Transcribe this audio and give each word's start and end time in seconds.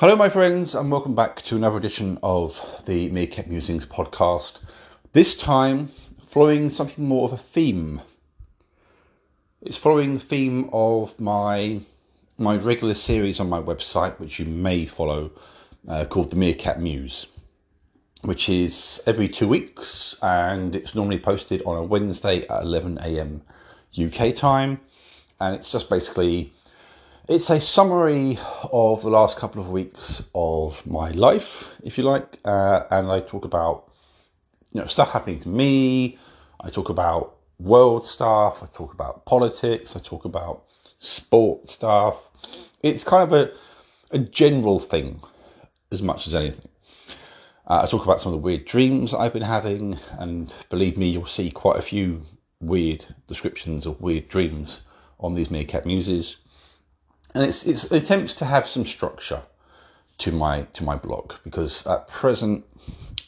Hello, 0.00 0.14
my 0.14 0.28
friends, 0.28 0.76
and 0.76 0.92
welcome 0.92 1.16
back 1.16 1.42
to 1.42 1.56
another 1.56 1.76
edition 1.76 2.20
of 2.22 2.84
the 2.86 3.10
Meerkat 3.10 3.50
Musings 3.50 3.84
podcast. 3.84 4.60
This 5.12 5.36
time, 5.36 5.90
following 6.24 6.70
something 6.70 7.04
more 7.04 7.24
of 7.24 7.32
a 7.32 7.36
theme. 7.36 8.02
It's 9.60 9.76
following 9.76 10.14
the 10.14 10.20
theme 10.20 10.70
of 10.72 11.18
my 11.18 11.80
my 12.38 12.54
regular 12.54 12.94
series 12.94 13.40
on 13.40 13.48
my 13.48 13.60
website, 13.60 14.20
which 14.20 14.38
you 14.38 14.44
may 14.44 14.86
follow, 14.86 15.32
uh, 15.88 16.04
called 16.04 16.30
the 16.30 16.36
Meerkat 16.36 16.80
Muse, 16.80 17.26
which 18.22 18.48
is 18.48 19.02
every 19.04 19.28
two 19.28 19.48
weeks, 19.48 20.14
and 20.22 20.76
it's 20.76 20.94
normally 20.94 21.18
posted 21.18 21.60
on 21.66 21.76
a 21.76 21.82
Wednesday 21.82 22.46
at 22.46 22.62
11 22.62 22.98
a.m. 23.02 23.42
UK 24.00 24.32
time, 24.32 24.78
and 25.40 25.56
it's 25.56 25.72
just 25.72 25.90
basically 25.90 26.52
it's 27.28 27.50
a 27.50 27.60
summary 27.60 28.38
of 28.72 29.02
the 29.02 29.10
last 29.10 29.36
couple 29.36 29.60
of 29.60 29.68
weeks 29.68 30.22
of 30.34 30.84
my 30.86 31.10
life, 31.10 31.68
if 31.82 31.98
you 31.98 32.04
like, 32.04 32.38
uh, 32.46 32.84
and 32.90 33.10
I 33.12 33.20
talk 33.20 33.44
about 33.44 33.92
you 34.72 34.80
know 34.80 34.86
stuff 34.86 35.12
happening 35.12 35.38
to 35.40 35.48
me. 35.50 36.18
I 36.62 36.70
talk 36.70 36.88
about 36.88 37.36
world 37.58 38.06
stuff. 38.06 38.62
I 38.62 38.66
talk 38.72 38.94
about 38.94 39.26
politics. 39.26 39.94
I 39.94 40.00
talk 40.00 40.24
about 40.24 40.64
sport 41.00 41.68
stuff. 41.68 42.30
It's 42.82 43.04
kind 43.04 43.22
of 43.22 43.32
a 43.34 43.52
a 44.10 44.18
general 44.18 44.78
thing 44.78 45.20
as 45.92 46.00
much 46.00 46.26
as 46.26 46.34
anything. 46.34 46.68
Uh, 47.66 47.82
I 47.82 47.86
talk 47.86 48.04
about 48.04 48.22
some 48.22 48.32
of 48.32 48.38
the 48.38 48.42
weird 48.42 48.64
dreams 48.64 49.12
I've 49.12 49.34
been 49.34 49.42
having, 49.42 49.98
and 50.12 50.54
believe 50.70 50.96
me, 50.96 51.10
you'll 51.10 51.26
see 51.26 51.50
quite 51.50 51.76
a 51.76 51.82
few 51.82 52.24
weird 52.58 53.04
descriptions 53.26 53.84
of 53.84 54.00
weird 54.00 54.28
dreams 54.28 54.80
on 55.20 55.34
these 55.34 55.50
Meerkat 55.50 55.84
Muses 55.84 56.38
and 57.34 57.44
it's 57.44 57.64
it's 57.64 57.90
attempts 57.90 58.34
to 58.34 58.44
have 58.44 58.66
some 58.66 58.84
structure 58.84 59.42
to 60.18 60.32
my 60.32 60.62
to 60.72 60.84
my 60.84 60.96
blog 60.96 61.34
because 61.44 61.86
at 61.86 62.08
present 62.08 62.64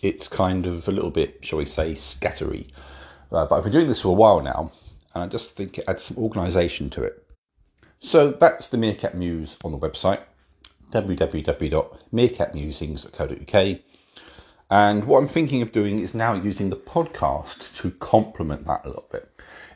it's 0.03 0.29
kind 0.29 0.67
of 0.67 0.89
a 0.89 0.93
little 0.93 1.11
bit, 1.11 1.39
shall 1.43 1.59
we 1.59 1.67
say, 1.67 1.93
scattery. 1.93 2.69
Uh, 3.31 3.45
but 3.47 3.57
I've 3.57 3.65
been 3.65 3.73
doing 3.73 3.89
this 3.89 4.01
for 4.01 4.09
a 4.09 4.13
while 4.13 4.41
now, 4.41 4.73
and 5.15 5.23
I 5.23 5.27
just 5.27 5.55
think 5.57 5.79
it 5.79 5.85
adds 5.87 6.03
some 6.03 6.17
organisation 6.17 6.89
to 6.91 7.05
it. 7.05 7.23
So 7.99 8.31
that's 8.31 8.69
the 8.69 8.79
Meerkat 8.79 9.15
Muse 9.15 9.59
on 9.63 9.73
the 9.73 9.79
website 9.79 10.21
www.meerkatmusings.co.uk. 10.93 13.79
And 14.73 15.05
what 15.05 15.19
I'm 15.19 15.27
thinking 15.29 15.63
of 15.63 15.73
doing 15.73 15.99
is 15.99 16.15
now 16.15 16.35
using 16.35 16.71
the 16.71 16.77
podcast 16.77 17.75
to 17.77 17.91
complement 17.93 18.67
that 18.67 18.85
a 18.85 18.89
little 18.89 19.09
bit. 19.11 19.29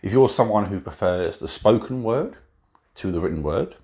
If 0.03 0.13
you're 0.13 0.29
someone 0.29 0.67
who 0.67 0.79
prefers 0.81 1.39
the 1.39 1.49
spoken 1.49 2.03
word 2.03 2.37
to 2.97 3.11
the 3.13 3.21
written 3.21 3.43
word, 3.43 3.77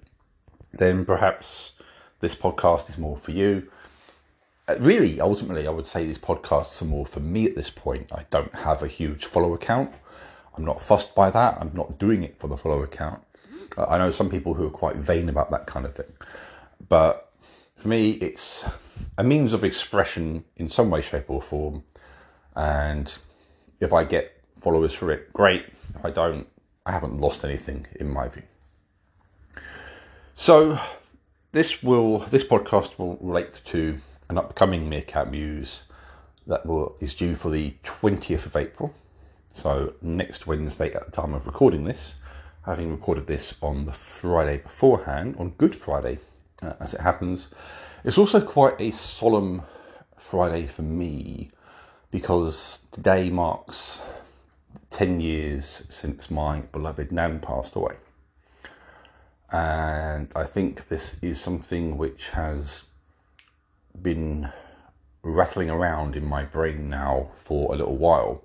then 0.73 1.05
perhaps 1.05 1.75
this 2.21 2.35
podcast 2.35 2.89
is 2.89 2.99
more 2.99 3.17
for 3.17 3.31
you. 3.33 3.71
Uh, 4.69 4.77
really, 4.79 5.21
ultimately, 5.21 5.67
I 5.67 5.71
would 5.71 5.87
say 5.87 6.07
these 6.07 6.19
podcasts 6.19 6.81
are 6.83 6.87
more 6.87 7.07
for 7.07 7.21
me 7.21 7.47
at 7.47 7.57
this 7.57 7.71
point. 7.71 8.11
I 8.13 8.27
don't 8.31 8.55
have 8.55 8.83
a 8.83 8.89
huge 8.89 9.25
follower 9.25 9.59
count. 9.59 9.93
I'm 10.57 10.65
not 10.65 10.81
fussed 10.81 11.15
by 11.15 11.31
that. 11.31 11.59
I'm 11.61 11.73
not 11.75 11.99
doing 11.99 12.23
it 12.23 12.39
for 12.39 12.49
the 12.49 12.57
follower 12.57 12.87
count. 12.87 13.23
Uh, 13.77 13.87
I 13.87 13.99
know 13.99 14.11
some 14.11 14.29
people 14.29 14.55
who 14.55 14.67
are 14.67 14.71
quite 14.71 14.97
vain 14.97 15.29
about 15.29 15.51
that 15.51 15.67
kind 15.67 15.87
of 15.87 15.95
thing. 15.95 16.13
But 16.89 17.33
for 17.75 17.89
me, 17.89 18.13
it's 18.13 18.65
a 19.17 19.25
means 19.25 19.53
of 19.53 19.65
expression 19.65 20.45
in 20.57 20.69
some 20.69 20.91
way, 20.91 21.01
shape, 21.01 21.31
or 21.31 21.41
form. 21.41 21.85
And 22.55 23.17
if 23.81 23.93
I 23.93 24.05
get 24.05 24.41
followers 24.55 24.93
for 24.93 25.11
it, 25.11 25.33
great. 25.33 25.65
If 25.95 26.05
I 26.05 26.11
don't, 26.11 26.47
I 26.85 26.93
haven't 26.93 27.19
lost 27.19 27.45
anything 27.45 27.87
in 27.99 28.11
my 28.13 28.29
view. 28.29 28.43
So 30.41 30.79
this 31.53 31.83
will 31.83 32.21
this 32.21 32.45
podcast 32.45 32.99
will 32.99 33.19
relate 33.21 33.61
to 33.67 33.99
an 34.31 34.39
upcoming 34.39 34.89
Meerkat 34.89 35.31
Muse 35.31 35.83
that 36.47 36.65
will 36.65 36.97
is 36.99 37.15
due 37.15 37.35
for 37.35 37.51
the 37.51 37.75
20th 37.83 38.47
of 38.47 38.57
April. 38.57 38.95
So 39.53 39.93
next 40.01 40.47
Wednesday 40.47 40.91
at 40.95 41.05
the 41.05 41.13
time 41.13 41.35
of 41.35 41.47
recording 41.47 41.85
this, 41.85 42.15
having 42.65 42.91
recorded 42.91 43.27
this 43.27 43.55
on 43.61 43.85
the 43.85 43.93
Friday 43.93 44.57
beforehand, 44.57 45.37
on 45.39 45.51
Good 45.59 45.77
Friday, 45.77 46.21
uh, 46.63 46.73
as 46.81 46.95
it 46.95 47.03
happens. 47.03 47.49
It's 48.03 48.17
also 48.17 48.41
quite 48.41 48.81
a 48.81 48.93
solemn 48.93 49.61
Friday 50.17 50.67
for 50.67 50.81
me 50.81 51.51
because 52.11 52.81
today 52.93 53.29
marks 53.29 54.01
10 54.89 55.21
years 55.21 55.83
since 55.91 56.31
my 56.31 56.63
beloved 56.73 57.13
Nan 57.13 57.41
passed 57.41 57.77
away. 57.77 57.97
And 59.53 60.31
I 60.37 60.45
think 60.45 60.89
this 60.89 61.17
is 61.23 61.41
something 61.41 61.99
which 61.99 62.29
has 62.31 62.85
been 64.01 64.49
rattling 65.23 65.71
around 65.71 66.17
in 66.17 66.25
my 66.25 66.45
brain 66.45 66.89
now 66.89 67.29
for 67.35 67.75
a 67.75 67.77
little 67.77 67.97
while. 67.97 68.43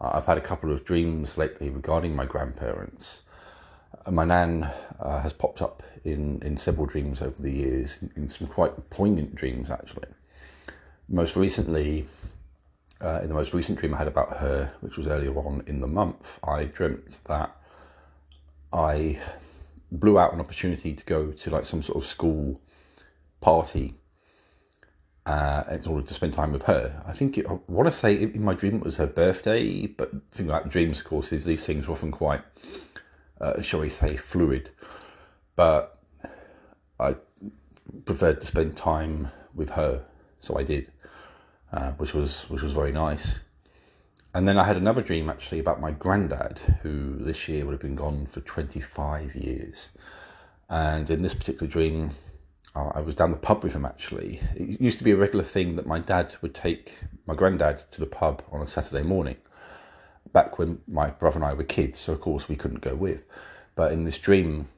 Uh, 0.00 0.10
I've 0.14 0.26
had 0.26 0.38
a 0.38 0.42
couple 0.42 0.70
of 0.70 0.84
dreams 0.84 1.38
lately 1.38 1.70
regarding 1.70 2.14
my 2.14 2.26
grandparents. 2.26 3.22
Uh, 4.04 4.10
my 4.10 4.24
nan 4.24 4.70
uh, 5.00 5.20
has 5.20 5.32
popped 5.32 5.62
up 5.62 5.82
in, 6.04 6.40
in 6.42 6.56
several 6.56 6.86
dreams 6.86 7.22
over 7.22 7.40
the 7.40 7.50
years, 7.50 7.98
in, 8.16 8.28
some 8.28 8.46
quite 8.46 8.90
poignant 8.90 9.34
dreams 9.34 9.70
actually. 9.70 10.08
Most 11.08 11.34
recently, 11.34 12.06
uh, 13.00 13.20
in 13.22 13.28
the 13.28 13.34
most 13.34 13.54
recent 13.54 13.78
dream 13.78 13.94
I 13.94 13.98
had 13.98 14.08
about 14.08 14.36
her, 14.36 14.72
which 14.80 14.96
was 14.96 15.06
earlier 15.06 15.34
on 15.36 15.62
in 15.66 15.80
the 15.80 15.86
month, 15.86 16.38
I 16.44 16.64
dreamt 16.64 17.18
that 17.26 17.56
I 18.72 19.18
blew 19.92 20.18
out 20.18 20.32
an 20.32 20.40
opportunity 20.40 20.94
to 20.94 21.04
go 21.04 21.32
to 21.32 21.50
like 21.50 21.66
some 21.66 21.82
sort 21.82 22.02
of 22.02 22.08
school 22.08 22.60
party 23.40 23.94
uh, 25.26 25.62
in 25.70 25.86
order 25.86 26.06
to 26.06 26.14
spend 26.14 26.34
time 26.34 26.52
with 26.52 26.64
her. 26.64 27.02
I 27.06 27.12
think 27.12 27.38
it, 27.38 27.46
I 27.46 27.58
want 27.68 27.86
to 27.86 27.92
say 27.92 28.14
in 28.22 28.42
my 28.42 28.54
dream 28.54 28.76
it 28.76 28.84
was 28.84 28.96
her 28.96 29.06
birthday, 29.06 29.86
but 29.86 30.10
thing 30.32 30.48
about 30.48 30.68
dreams, 30.68 31.00
of 31.00 31.06
course, 31.06 31.32
is 31.32 31.44
these 31.44 31.66
things 31.66 31.86
are 31.86 31.92
often 31.92 32.10
quite, 32.10 32.40
uh, 33.40 33.60
shall 33.62 33.80
we 33.80 33.88
say, 33.88 34.16
fluid. 34.16 34.70
But 35.54 35.98
I 36.98 37.16
preferred 38.04 38.40
to 38.40 38.46
spend 38.46 38.76
time 38.76 39.28
with 39.54 39.70
her, 39.70 40.04
so 40.40 40.58
I 40.58 40.64
did, 40.64 40.90
uh, 41.72 41.92
which 41.92 42.14
was 42.14 42.48
which 42.48 42.62
was 42.62 42.72
very 42.72 42.92
nice. 42.92 43.40
And 44.34 44.48
then 44.48 44.56
I 44.56 44.64
had 44.64 44.76
another 44.76 45.02
dream 45.02 45.28
actually 45.28 45.58
about 45.58 45.80
my 45.80 45.90
granddad, 45.90 46.58
who 46.82 47.16
this 47.16 47.48
year 47.48 47.64
would 47.64 47.72
have 47.72 47.80
been 47.80 47.94
gone 47.94 48.26
for 48.26 48.40
25 48.40 49.34
years. 49.34 49.90
And 50.70 51.10
in 51.10 51.22
this 51.22 51.34
particular 51.34 51.70
dream, 51.70 52.12
I 52.74 53.02
was 53.02 53.14
down 53.14 53.30
the 53.30 53.36
pub 53.36 53.62
with 53.62 53.74
him 53.74 53.84
actually. 53.84 54.40
It 54.56 54.80
used 54.80 54.96
to 54.96 55.04
be 55.04 55.10
a 55.10 55.16
regular 55.16 55.44
thing 55.44 55.76
that 55.76 55.86
my 55.86 55.98
dad 55.98 56.34
would 56.40 56.54
take 56.54 57.00
my 57.26 57.34
granddad 57.34 57.84
to 57.90 58.00
the 58.00 58.06
pub 58.06 58.42
on 58.50 58.62
a 58.62 58.66
Saturday 58.66 59.02
morning, 59.02 59.36
back 60.32 60.58
when 60.58 60.80
my 60.88 61.10
brother 61.10 61.36
and 61.36 61.44
I 61.44 61.52
were 61.52 61.64
kids, 61.64 61.98
so 61.98 62.14
of 62.14 62.22
course 62.22 62.48
we 62.48 62.56
couldn't 62.56 62.80
go 62.80 62.94
with. 62.94 63.26
But 63.74 63.92
in 63.92 64.04
this 64.04 64.18
dream, 64.18 64.68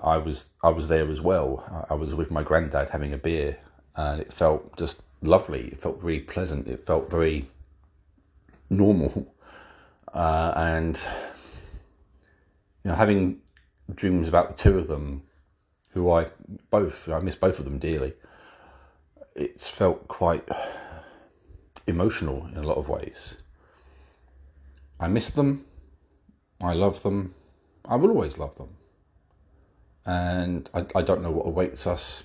I 0.00 0.18
was 0.18 0.50
I 0.62 0.68
was 0.68 0.86
there 0.86 1.10
as 1.10 1.20
well. 1.20 1.86
I 1.90 1.94
was 1.94 2.14
with 2.14 2.30
my 2.30 2.44
granddad 2.44 2.90
having 2.90 3.12
a 3.12 3.18
beer, 3.18 3.58
and 3.96 4.20
it 4.20 4.32
felt 4.32 4.76
just 4.76 5.02
lovely. 5.22 5.68
It 5.68 5.80
felt 5.80 6.00
really 6.00 6.20
pleasant. 6.20 6.68
It 6.68 6.86
felt 6.86 7.10
very 7.10 7.46
normal. 8.70 9.34
Uh, 10.12 10.52
and 10.56 11.02
you 12.84 12.90
know, 12.90 12.94
having 12.96 13.40
dreams 13.94 14.28
about 14.28 14.48
the 14.48 14.56
two 14.56 14.78
of 14.78 14.86
them, 14.88 15.22
who 15.90 16.10
I 16.10 16.26
both 16.70 17.08
I 17.08 17.20
miss 17.20 17.34
both 17.34 17.58
of 17.58 17.64
them 17.64 17.78
dearly. 17.78 18.14
It's 19.34 19.68
felt 19.68 20.08
quite 20.08 20.48
emotional 21.86 22.46
in 22.46 22.56
a 22.56 22.66
lot 22.66 22.78
of 22.78 22.88
ways. 22.88 23.36
I 24.98 25.08
miss 25.08 25.30
them. 25.30 25.66
I 26.60 26.72
love 26.72 27.02
them. 27.02 27.34
I 27.84 27.96
will 27.96 28.10
always 28.10 28.38
love 28.38 28.56
them. 28.56 28.76
And 30.06 30.70
I, 30.72 30.86
I 30.94 31.02
don't 31.02 31.22
know 31.22 31.30
what 31.30 31.46
awaits 31.46 31.86
us 31.86 32.22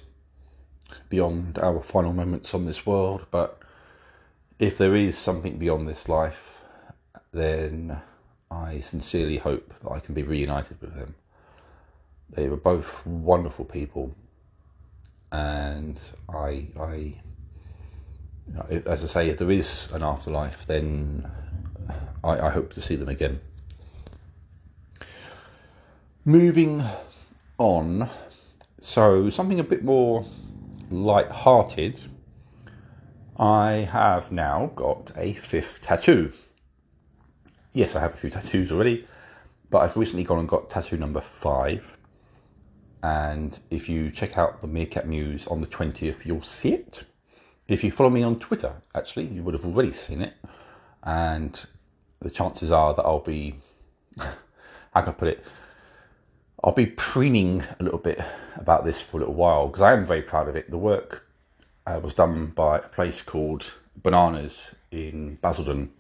beyond 1.10 1.58
our 1.60 1.82
final 1.82 2.14
moments 2.14 2.54
on 2.54 2.66
this 2.66 2.86
world, 2.86 3.26
but 3.32 3.61
if 4.62 4.78
there 4.78 4.96
is 4.96 5.18
something 5.18 5.58
beyond 5.58 5.88
this 5.88 6.08
life, 6.08 6.62
then 7.34 8.00
I 8.52 8.80
sincerely 8.80 9.38
hope 9.38 9.74
that 9.80 9.92
I 9.92 10.00
can 10.00 10.14
be 10.14 10.22
reunited 10.22 10.80
with 10.80 10.94
them. 10.94 11.16
They 12.30 12.48
were 12.48 12.58
both 12.58 13.04
wonderful 13.04 13.66
people, 13.66 14.14
and 15.32 16.00
I, 16.30 16.68
I, 16.80 16.96
you 16.96 18.54
know, 18.54 18.66
as 18.86 19.04
I 19.04 19.08
say, 19.08 19.30
if 19.30 19.40
there 19.40 19.50
is 19.50 19.92
an 19.94 20.04
afterlife, 20.04 20.68
then 20.68 21.30
I, 22.24 22.40
I 22.40 22.50
hope 22.52 22.72
to 22.74 22.82
see 22.82 22.96
them 22.96 23.10
again. 23.10 23.42
Moving 26.24 26.84
on, 27.58 28.12
so 28.80 29.32
something 29.32 29.60
a 29.60 29.64
bit 29.64 29.84
more 29.84 30.24
light-hearted 30.92 32.00
I 33.38 33.88
have 33.92 34.32
now 34.32 34.72
got 34.76 35.12
a 35.16 35.34
fifth 35.34 35.82
tattoo. 35.82 36.32
Yes, 37.74 37.96
I 37.96 38.02
have 38.02 38.14
a 38.14 38.18
few 38.18 38.30
tattoos 38.30 38.72
already, 38.72 39.08
but 39.70 39.80
I've 39.80 39.96
recently 39.96 40.24
gone 40.24 40.40
and 40.40 40.50
got 40.50 40.70
tattoo 40.70 40.98
number 40.98 41.22
five. 41.22 41.98
And 43.04 43.58
if 43.70 43.90
you 43.90 44.12
check 44.12 44.38
out 44.38 44.62
the 44.62 44.68
Meerkat 44.68 45.08
Muse 45.08 45.48
on 45.48 45.60
the 45.60 45.66
20th, 45.66 46.26
you'll 46.26 46.42
see 46.42 46.74
it. 46.74 47.06
If 47.68 47.84
you 47.84 47.92
follow 47.92 48.10
me 48.10 48.22
on 48.22 48.38
Twitter, 48.38 48.76
actually, 48.94 49.28
you 49.28 49.44
would 49.44 49.54
have 49.54 49.66
already 49.66 49.92
seen 49.92 50.22
it. 50.22 50.36
And 51.04 51.66
the 52.20 52.30
chances 52.30 52.70
are 52.70 52.94
that 52.94 53.04
I'll 53.04 53.20
be, 53.20 53.56
how 54.18 55.02
can 55.02 55.10
I 55.10 55.12
put 55.14 55.30
it? 55.30 55.46
I'll 56.64 56.74
be 56.74 56.86
preening 56.86 57.64
a 57.80 57.84
little 57.84 57.98
bit 57.98 58.22
about 58.58 58.86
this 58.86 59.02
for 59.02 59.18
a 59.18 59.20
little 59.22 59.34
while 59.34 59.68
because 59.68 59.82
I 59.82 59.94
am 59.94 60.06
very 60.06 60.22
proud 60.22 60.48
of 60.48 60.56
it. 60.56 60.70
The 60.70 60.78
work 60.78 61.26
uh, 61.92 62.00
was 62.00 62.14
done 62.14 62.48
by 62.48 62.78
a 62.78 62.82
place 62.82 63.22
called 63.22 63.74
Bananas 64.02 64.76
in 64.92 65.36
Basildon, 65.42 65.92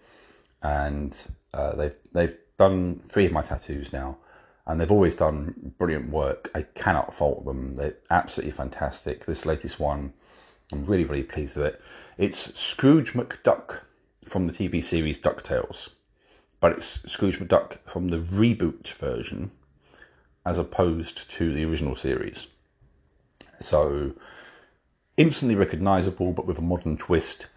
and 0.61 1.15
uh, 1.53 1.75
they've 1.75 1.95
they've 2.13 2.35
done 2.57 3.01
three 3.07 3.25
of 3.25 3.31
my 3.31 3.41
tattoos 3.41 3.91
now, 3.91 4.17
and 4.65 4.79
they've 4.79 4.91
always 4.91 5.15
done 5.15 5.73
brilliant 5.77 6.09
work. 6.09 6.49
I 6.55 6.61
cannot 6.61 7.13
fault 7.13 7.45
them. 7.45 7.75
They're 7.75 7.97
absolutely 8.09 8.51
fantastic. 8.51 9.25
This 9.25 9.45
latest 9.45 9.79
one, 9.79 10.13
I'm 10.71 10.85
really 10.85 11.03
really 11.03 11.23
pleased 11.23 11.57
with 11.57 11.65
it. 11.67 11.81
It's 12.17 12.57
Scrooge 12.59 13.13
McDuck 13.13 13.79
from 14.23 14.47
the 14.47 14.53
TV 14.53 14.83
series 14.83 15.19
DuckTales, 15.19 15.89
but 16.59 16.71
it's 16.73 17.01
Scrooge 17.11 17.39
McDuck 17.39 17.79
from 17.79 18.07
the 18.07 18.19
reboot 18.19 18.87
version 18.87 19.51
as 20.45 20.57
opposed 20.57 21.29
to 21.29 21.53
the 21.53 21.65
original 21.65 21.95
series. 21.95 22.47
So 23.59 24.13
instantly 25.17 25.55
recognizable, 25.55 26.33
but 26.33 26.45
with 26.45 26.57
a 26.59 26.61
modern 26.61 26.97
twist 26.97 27.47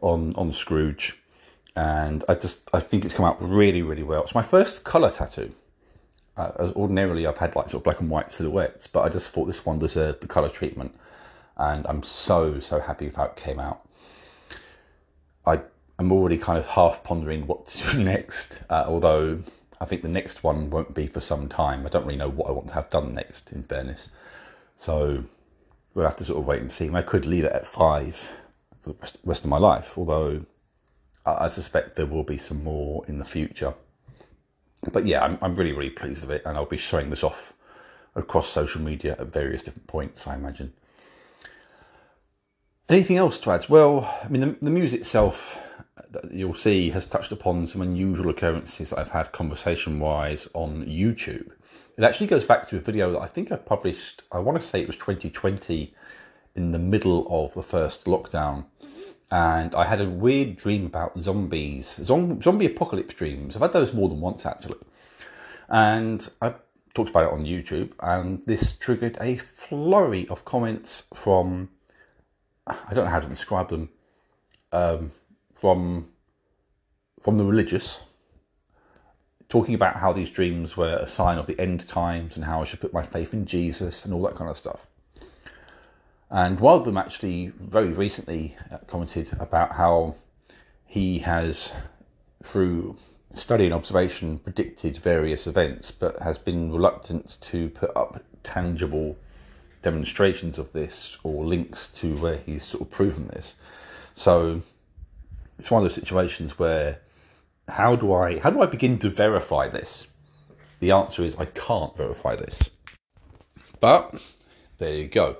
on 0.00 0.34
on 0.36 0.52
Scrooge. 0.52 1.18
And 1.76 2.24
I 2.28 2.34
just 2.34 2.60
I 2.72 2.80
think 2.80 3.04
it's 3.04 3.14
come 3.14 3.26
out 3.26 3.40
really 3.40 3.82
really 3.82 4.02
well. 4.02 4.22
It's 4.22 4.34
my 4.34 4.42
first 4.42 4.84
color 4.84 5.10
tattoo. 5.10 5.52
Uh, 6.36 6.52
as 6.60 6.72
ordinarily 6.72 7.26
I've 7.26 7.38
had 7.38 7.56
like 7.56 7.68
sort 7.68 7.80
of 7.80 7.84
black 7.84 8.00
and 8.00 8.08
white 8.08 8.30
silhouettes, 8.30 8.86
but 8.86 9.00
I 9.00 9.08
just 9.08 9.30
thought 9.30 9.46
this 9.46 9.66
one 9.66 9.80
deserved 9.80 10.20
the 10.20 10.28
color 10.28 10.48
treatment, 10.48 10.94
and 11.56 11.84
I'm 11.86 12.02
so 12.02 12.60
so 12.60 12.78
happy 12.78 13.06
with 13.06 13.16
how 13.16 13.24
it 13.24 13.36
came 13.36 13.58
out. 13.58 13.80
I 15.44 15.60
am 15.98 16.12
already 16.12 16.38
kind 16.38 16.58
of 16.58 16.66
half 16.66 17.02
pondering 17.02 17.46
what 17.46 17.66
to 17.66 17.92
do 17.92 18.04
next, 18.04 18.60
uh, 18.70 18.84
although 18.86 19.40
I 19.80 19.84
think 19.84 20.02
the 20.02 20.08
next 20.08 20.42
one 20.42 20.70
won't 20.70 20.94
be 20.94 21.06
for 21.06 21.20
some 21.20 21.48
time. 21.48 21.86
I 21.86 21.88
don't 21.88 22.04
really 22.04 22.18
know 22.18 22.30
what 22.30 22.48
I 22.48 22.52
want 22.52 22.68
to 22.68 22.74
have 22.74 22.90
done 22.90 23.14
next, 23.14 23.52
in 23.52 23.62
fairness. 23.62 24.08
So 24.76 25.24
we'll 25.98 26.06
have 26.06 26.16
to 26.16 26.24
sort 26.24 26.38
of 26.38 26.46
wait 26.46 26.60
and 26.60 26.70
see. 26.70 26.88
I 26.94 27.02
could 27.02 27.26
leave 27.26 27.44
it 27.44 27.52
at 27.52 27.66
five 27.66 28.32
for 28.82 28.90
the 28.90 29.18
rest 29.24 29.44
of 29.44 29.50
my 29.50 29.58
life, 29.58 29.98
although 29.98 30.46
I 31.26 31.48
suspect 31.48 31.96
there 31.96 32.06
will 32.06 32.22
be 32.22 32.38
some 32.38 32.62
more 32.62 33.04
in 33.06 33.18
the 33.18 33.24
future. 33.24 33.74
But 34.92 35.06
yeah, 35.06 35.24
I'm, 35.24 35.38
I'm 35.42 35.56
really, 35.56 35.72
really 35.72 35.90
pleased 35.90 36.26
with 36.26 36.36
it, 36.36 36.42
and 36.46 36.56
I'll 36.56 36.66
be 36.66 36.76
showing 36.76 37.10
this 37.10 37.24
off 37.24 37.52
across 38.14 38.48
social 38.48 38.80
media 38.80 39.16
at 39.18 39.26
various 39.26 39.64
different 39.64 39.88
points, 39.88 40.26
I 40.26 40.36
imagine. 40.36 40.72
Anything 42.88 43.16
else 43.16 43.38
to 43.40 43.50
add? 43.50 43.68
Well, 43.68 44.04
I 44.24 44.28
mean, 44.28 44.40
the, 44.40 44.56
the 44.62 44.70
Muse 44.70 44.94
itself 44.94 45.60
that 46.10 46.30
you'll 46.30 46.54
see 46.54 46.90
has 46.90 47.06
touched 47.06 47.32
upon 47.32 47.66
some 47.66 47.82
unusual 47.82 48.30
occurrences 48.30 48.90
that 48.90 49.00
I've 49.00 49.10
had 49.10 49.32
conversation 49.32 49.98
wise 49.98 50.48
on 50.54 50.86
YouTube. 50.86 51.50
It 51.98 52.04
actually 52.04 52.28
goes 52.28 52.44
back 52.44 52.68
to 52.68 52.76
a 52.76 52.80
video 52.80 53.10
that 53.10 53.20
I 53.20 53.26
think 53.26 53.50
I 53.50 53.56
published, 53.56 54.22
I 54.30 54.38
want 54.38 54.60
to 54.60 54.64
say 54.64 54.80
it 54.80 54.86
was 54.86 54.94
2020 54.94 55.92
in 56.54 56.70
the 56.70 56.78
middle 56.78 57.26
of 57.28 57.52
the 57.54 57.62
first 57.62 58.04
lockdown. 58.04 58.66
And 59.32 59.74
I 59.74 59.84
had 59.84 60.00
a 60.00 60.08
weird 60.08 60.54
dream 60.54 60.86
about 60.86 61.20
zombies, 61.20 61.98
zombie 62.04 62.66
apocalypse 62.66 63.14
dreams. 63.14 63.56
I've 63.56 63.62
had 63.62 63.72
those 63.72 63.92
more 63.92 64.08
than 64.08 64.20
once 64.20 64.46
actually. 64.46 64.78
And 65.68 66.26
I 66.40 66.54
talked 66.94 67.10
about 67.10 67.24
it 67.24 67.32
on 67.32 67.44
YouTube, 67.44 67.90
and 68.00 68.42
this 68.46 68.74
triggered 68.74 69.18
a 69.20 69.36
flurry 69.36 70.28
of 70.28 70.44
comments 70.44 71.02
from, 71.14 71.68
I 72.68 72.94
don't 72.94 73.06
know 73.06 73.10
how 73.10 73.20
to 73.20 73.28
describe 73.28 73.70
them, 73.70 73.88
um, 74.70 75.10
from 75.52 76.08
from 77.20 77.36
the 77.36 77.44
religious, 77.44 78.04
talking 79.48 79.74
about 79.74 79.96
how 79.96 80.12
these 80.12 80.30
dreams 80.30 80.76
were 80.76 80.96
a 80.96 81.06
sign 81.06 81.38
of 81.38 81.46
the 81.46 81.58
end 81.58 81.86
times 81.88 82.36
and 82.36 82.44
how 82.44 82.60
I 82.60 82.64
should 82.64 82.80
put 82.80 82.92
my 82.92 83.02
faith 83.02 83.32
in 83.32 83.46
Jesus 83.46 84.04
and 84.04 84.12
all 84.12 84.22
that 84.22 84.34
kind 84.34 84.50
of 84.50 84.56
stuff. 84.56 84.86
And 86.30 86.60
one 86.60 86.78
of 86.78 86.84
them 86.84 86.98
actually 86.98 87.52
very 87.58 87.88
recently 87.88 88.56
uh, 88.70 88.78
commented 88.86 89.32
about 89.40 89.72
how 89.72 90.16
he 90.84 91.20
has, 91.20 91.72
through 92.42 92.96
study 93.32 93.64
and 93.64 93.72
observation, 93.72 94.38
predicted 94.38 94.96
various 94.98 95.46
events, 95.46 95.90
but 95.90 96.18
has 96.20 96.36
been 96.36 96.70
reluctant 96.70 97.38
to 97.40 97.70
put 97.70 97.96
up 97.96 98.22
tangible 98.42 99.16
demonstrations 99.80 100.58
of 100.58 100.72
this 100.72 101.16
or 101.22 101.44
links 101.44 101.86
to 101.86 102.16
where 102.16 102.36
he's 102.36 102.64
sort 102.64 102.82
of 102.82 102.90
proven 102.90 103.28
this. 103.28 103.54
So 104.14 104.62
it's 105.58 105.70
one 105.70 105.82
of 105.82 105.88
those 105.88 105.94
situations 105.94 106.58
where 106.58 107.00
how 107.70 107.96
do 107.96 108.12
I 108.12 108.38
how 108.38 108.50
do 108.50 108.60
I 108.60 108.66
begin 108.66 108.98
to 109.00 109.08
verify 109.08 109.68
this? 109.68 110.06
The 110.80 110.92
answer 110.92 111.24
is 111.24 111.36
I 111.36 111.46
can't 111.46 111.96
verify 111.96 112.36
this. 112.36 112.70
But 113.80 114.14
there 114.78 114.94
you 114.94 115.08
go. 115.08 115.36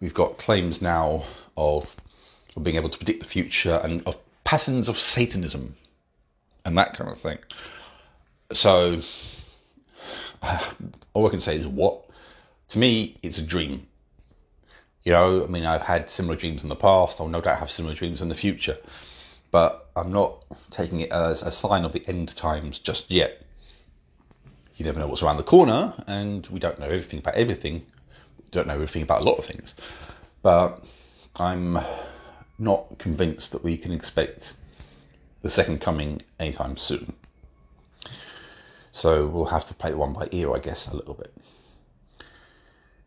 We've 0.00 0.14
got 0.14 0.38
claims 0.38 0.82
now 0.82 1.24
of, 1.56 1.94
of 2.56 2.64
being 2.64 2.76
able 2.76 2.88
to 2.88 2.98
predict 2.98 3.20
the 3.20 3.28
future 3.28 3.80
and 3.82 4.02
of 4.06 4.18
patterns 4.44 4.88
of 4.88 4.98
Satanism 4.98 5.76
and 6.64 6.76
that 6.76 6.94
kind 6.94 7.10
of 7.10 7.18
thing. 7.18 7.38
So 8.52 9.00
all 11.12 11.26
I 11.26 11.30
can 11.30 11.40
say 11.40 11.56
is 11.56 11.66
what 11.66 12.04
to 12.68 12.78
me 12.78 13.16
it's 13.22 13.38
a 13.38 13.42
dream. 13.42 13.86
You 15.04 15.12
know, 15.12 15.44
I 15.44 15.46
mean 15.46 15.64
I've 15.64 15.82
had 15.82 16.10
similar 16.10 16.36
dreams 16.36 16.62
in 16.62 16.68
the 16.68 16.76
past, 16.76 17.20
I'll 17.20 17.28
no 17.28 17.40
doubt 17.40 17.58
have 17.58 17.70
similar 17.70 17.94
dreams 17.94 18.22
in 18.22 18.28
the 18.28 18.34
future 18.34 18.78
but 19.52 19.90
I'm 19.94 20.10
not 20.10 20.44
taking 20.70 21.00
it 21.00 21.12
as 21.12 21.42
a 21.42 21.52
sign 21.52 21.84
of 21.84 21.92
the 21.92 22.02
end 22.08 22.34
times 22.34 22.80
just 22.80 23.10
yet. 23.10 23.42
You 24.74 24.84
never 24.84 24.98
know 24.98 25.06
what's 25.06 25.22
around 25.22 25.36
the 25.36 25.44
corner, 25.44 25.94
and 26.08 26.44
we 26.48 26.58
don't 26.58 26.80
know 26.80 26.86
everything 26.86 27.20
about 27.20 27.34
everything. 27.34 27.84
We 28.38 28.48
don't 28.50 28.66
know 28.66 28.74
everything 28.74 29.02
about 29.02 29.20
a 29.20 29.24
lot 29.24 29.34
of 29.34 29.44
things. 29.44 29.74
But 30.40 30.82
I'm 31.36 31.78
not 32.58 32.98
convinced 32.98 33.52
that 33.52 33.62
we 33.62 33.76
can 33.76 33.92
expect 33.92 34.54
the 35.42 35.50
second 35.50 35.80
coming 35.80 36.22
anytime 36.40 36.76
soon. 36.76 37.12
So 38.90 39.26
we'll 39.26 39.46
have 39.46 39.66
to 39.66 39.74
play 39.74 39.90
the 39.90 39.98
one 39.98 40.14
by 40.14 40.28
ear, 40.32 40.54
I 40.54 40.58
guess, 40.58 40.88
a 40.88 40.96
little 40.96 41.14
bit. 41.14 41.32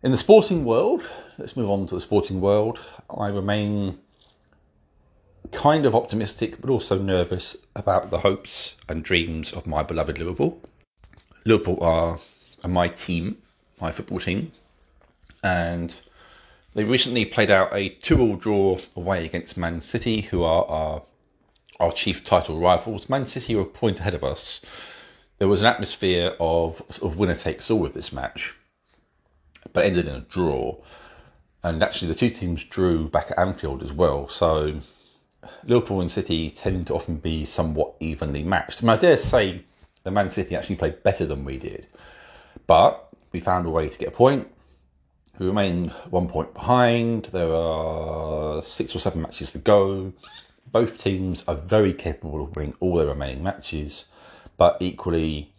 In 0.03 0.11
the 0.11 0.17
sporting 0.17 0.63
world, 0.63 1.03
let's 1.39 1.57
move 1.57 1.71
on 1.71 1.87
to 1.87 1.95
the 1.95 2.01
sporting 2.01 2.39
world. 2.39 2.79
I 3.09 3.29
remain 3.29 3.97
kind 5.55 5.85
of 5.85 5.95
optimistic, 5.95 6.59
but 6.61 6.69
also 6.69 6.99
nervous 6.99 7.55
about 7.75 8.11
the 8.11 8.19
hopes 8.19 8.75
and 8.89 9.03
dreams 9.03 9.53
of 9.53 9.65
my 9.65 9.81
beloved 9.81 10.19
Liverpool. 10.19 10.61
Liverpool 11.45 11.81
are, 11.81 12.19
my 12.67 12.87
team, 12.89 13.37
my 13.79 13.91
football 13.91 14.19
team, 14.19 14.51
and 15.43 16.01
they 16.73 16.83
recently 16.83 17.23
played 17.23 17.49
out 17.49 17.73
a 17.73 17.89
two-all 17.89 18.35
draw 18.35 18.79
away 18.95 19.25
against 19.25 19.57
Man 19.57 19.79
City, 19.79 20.21
who 20.21 20.43
are 20.43 20.65
our, 20.65 21.03
our 21.79 21.91
chief 21.93 22.23
title 22.23 22.59
rivals. 22.59 23.07
Man 23.07 23.25
City 23.25 23.55
were 23.55 23.61
a 23.61 23.65
point 23.65 24.01
ahead 24.01 24.13
of 24.13 24.23
us. 24.23 24.61
There 25.37 25.47
was 25.47 25.61
an 25.61 25.67
atmosphere 25.67 26.35
of 26.39 26.81
of 27.01 27.17
winner 27.17 27.35
takes 27.35 27.69
all 27.69 27.79
with 27.79 27.93
this 27.93 28.11
match, 28.11 28.53
but 29.71 29.85
ended 29.85 30.07
in 30.07 30.15
a 30.15 30.21
draw. 30.21 30.77
And 31.63 31.81
actually, 31.81 32.09
the 32.09 32.15
two 32.15 32.29
teams 32.29 32.63
drew 32.63 33.07
back 33.09 33.31
at 33.31 33.39
Anfield 33.39 33.83
as 33.83 33.91
well. 33.91 34.27
So 34.27 34.81
Liverpool 35.63 36.01
and 36.01 36.11
City 36.11 36.49
tend 36.49 36.87
to 36.87 36.93
often 36.93 37.17
be 37.17 37.45
somewhat 37.45 37.95
evenly 37.99 38.43
matched. 38.43 38.81
Mean, 38.81 38.89
I 38.89 38.97
dare 38.97 39.17
say 39.17 39.63
the 40.03 40.11
Man 40.11 40.29
City 40.29 40.55
actually 40.55 40.75
played 40.75 41.03
better 41.03 41.25
than 41.25 41.45
we 41.45 41.57
did, 41.57 41.87
but 42.67 43.09
we 43.31 43.39
found 43.39 43.65
a 43.65 43.69
way 43.69 43.89
to 43.89 43.97
get 43.97 44.09
a 44.09 44.11
point. 44.11 44.47
We 45.37 45.47
remain 45.47 45.89
one 46.09 46.27
point 46.27 46.53
behind. 46.53 47.25
There 47.25 47.53
are 47.53 48.63
six 48.63 48.95
or 48.95 48.99
seven 48.99 49.21
matches 49.21 49.51
to 49.51 49.57
go. 49.57 50.13
Both 50.71 51.01
teams 51.01 51.43
are 51.47 51.55
very 51.55 51.93
capable 51.93 52.43
of 52.43 52.55
winning 52.55 52.75
all 52.79 52.95
their 52.95 53.07
remaining 53.07 53.43
matches, 53.43 54.05
but 54.57 54.77
equally, 54.79 55.53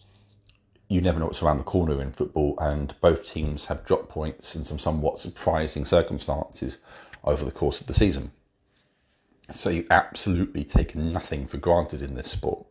you 0.88 1.00
never 1.00 1.18
know 1.18 1.26
what's 1.26 1.42
around 1.42 1.58
the 1.58 1.64
corner 1.64 2.00
in 2.00 2.12
football, 2.12 2.56
and 2.58 2.94
both 3.00 3.30
teams 3.30 3.66
have 3.66 3.84
dropped 3.84 4.08
points 4.08 4.54
in 4.54 4.64
some 4.64 4.78
somewhat 4.78 5.20
surprising 5.20 5.84
circumstances 5.84 6.78
over 7.24 7.44
the 7.44 7.50
course 7.50 7.80
of 7.80 7.86
the 7.86 7.94
season. 7.94 8.30
So 9.50 9.70
you 9.70 9.86
absolutely 9.90 10.64
take 10.64 10.94
nothing 10.94 11.46
for 11.46 11.56
granted 11.58 12.02
in 12.02 12.14
this 12.14 12.30
sport. 12.30 12.66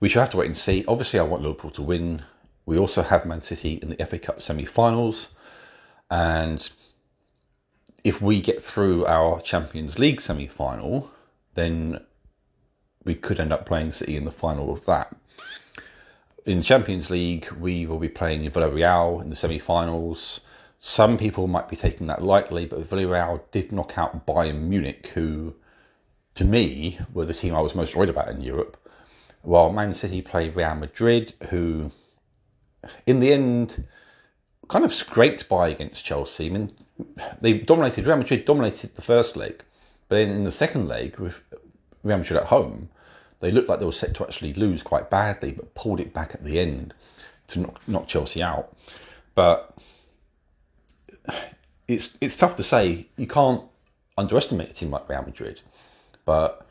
We 0.00 0.08
shall 0.08 0.22
have 0.22 0.30
to 0.32 0.38
wait 0.38 0.48
and 0.48 0.58
see. 0.58 0.84
Obviously, 0.86 1.18
I 1.18 1.22
want 1.22 1.42
Liverpool 1.42 1.70
to 1.72 1.82
win. 1.82 2.24
We 2.66 2.76
also 2.78 3.02
have 3.02 3.24
Man 3.24 3.40
City 3.40 3.74
in 3.74 3.90
the 3.90 4.04
FA 4.04 4.18
Cup 4.18 4.42
semi 4.42 4.64
finals. 4.64 5.30
And 6.10 6.68
if 8.02 8.20
we 8.20 8.40
get 8.40 8.62
through 8.62 9.06
our 9.06 9.40
Champions 9.40 9.98
League 9.98 10.20
semi 10.20 10.46
final, 10.46 11.10
then 11.54 12.00
we 13.04 13.14
could 13.14 13.38
end 13.38 13.52
up 13.52 13.66
playing 13.66 13.92
City 13.92 14.16
in 14.16 14.24
the 14.24 14.32
final 14.32 14.72
of 14.72 14.84
that. 14.86 15.14
in 16.46 16.62
Champions 16.62 17.10
League, 17.10 17.50
we 17.52 17.86
will 17.86 17.98
be 17.98 18.08
playing 18.08 18.48
Villarreal 18.50 19.22
in 19.22 19.30
the 19.30 19.36
semi-finals. 19.36 20.40
Some 20.86 21.16
people 21.16 21.46
might 21.46 21.70
be 21.70 21.76
taking 21.76 22.08
that 22.08 22.20
lightly, 22.20 22.66
but 22.66 22.82
Villarreal 22.82 23.40
did 23.50 23.72
knock 23.72 23.96
out 23.96 24.26
Bayern 24.26 24.64
Munich, 24.64 25.12
who, 25.14 25.54
to 26.34 26.44
me, 26.44 26.98
were 27.14 27.24
the 27.24 27.32
team 27.32 27.54
I 27.54 27.62
was 27.62 27.74
most 27.74 27.96
worried 27.96 28.10
about 28.10 28.28
in 28.28 28.42
Europe. 28.42 28.76
While 29.40 29.72
Man 29.72 29.94
City 29.94 30.20
played 30.20 30.54
Real 30.54 30.74
Madrid, 30.74 31.32
who, 31.48 31.90
in 33.06 33.20
the 33.20 33.32
end, 33.32 33.86
kind 34.68 34.84
of 34.84 34.92
scraped 34.92 35.48
by 35.48 35.68
against 35.70 36.04
Chelsea. 36.04 36.48
I 36.48 36.50
mean, 36.50 36.70
they 37.40 37.54
dominated. 37.54 38.06
Real 38.06 38.18
Madrid 38.18 38.44
dominated 38.44 38.94
the 38.94 39.00
first 39.00 39.36
leg, 39.36 39.64
but 40.10 40.16
then 40.16 40.28
in 40.28 40.44
the 40.44 40.52
second 40.52 40.86
leg, 40.86 41.18
with 41.18 41.40
Real 42.02 42.18
Madrid 42.18 42.38
at 42.38 42.48
home, 42.48 42.90
they 43.40 43.50
looked 43.50 43.70
like 43.70 43.78
they 43.78 43.86
were 43.86 43.92
set 43.92 44.14
to 44.16 44.24
actually 44.24 44.52
lose 44.52 44.82
quite 44.82 45.08
badly, 45.08 45.52
but 45.52 45.74
pulled 45.74 46.00
it 46.00 46.12
back 46.12 46.34
at 46.34 46.44
the 46.44 46.60
end 46.60 46.92
to 47.46 47.60
knock, 47.60 47.80
knock 47.88 48.06
Chelsea 48.06 48.42
out. 48.42 48.76
But 49.34 49.74
it's 51.88 52.16
it's 52.20 52.36
tough 52.36 52.56
to 52.56 52.62
say. 52.62 53.08
You 53.16 53.26
can't 53.26 53.62
underestimate 54.16 54.70
a 54.70 54.72
team 54.72 54.90
like 54.90 55.08
Real 55.08 55.22
Madrid, 55.22 55.60
but 56.24 56.66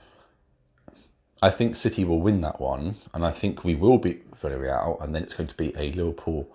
I 1.41 1.49
think 1.49 1.75
City 1.75 2.05
will 2.05 2.21
win 2.21 2.41
that 2.41 2.59
one, 2.59 2.95
and 3.13 3.25
I 3.25 3.31
think 3.31 3.63
we 3.63 3.75
will 3.75 3.97
beat 3.97 4.31
Villarreal, 4.31 5.01
and 5.03 5.13
then 5.13 5.23
it's 5.23 5.33
going 5.33 5.49
to 5.49 5.57
be 5.57 5.73
a 5.77 5.91
Liverpool 5.91 6.47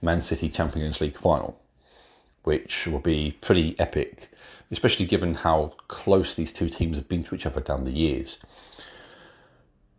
Man 0.00 0.22
City 0.22 0.48
Champions 0.48 1.00
League 1.00 1.18
final, 1.18 1.60
which 2.44 2.86
will 2.86 3.00
be 3.00 3.36
pretty 3.40 3.74
epic, 3.78 4.30
especially 4.70 5.06
given 5.06 5.34
how 5.34 5.74
close 5.88 6.34
these 6.34 6.52
two 6.52 6.70
teams 6.70 6.96
have 6.96 7.08
been 7.08 7.24
to 7.24 7.34
each 7.34 7.46
other 7.46 7.60
down 7.60 7.84
the 7.84 7.90
years. 7.90 8.38